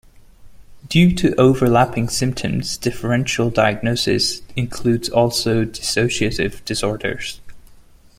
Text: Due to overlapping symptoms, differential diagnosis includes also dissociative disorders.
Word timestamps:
Due 0.87 1.13
to 1.13 1.35
overlapping 1.39 2.09
symptoms, 2.09 2.75
differential 2.75 3.51
diagnosis 3.51 4.41
includes 4.55 5.09
also 5.09 5.63
dissociative 5.63 6.65
disorders. 6.65 7.39